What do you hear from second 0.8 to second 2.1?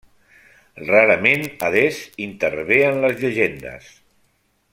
Rarament Hades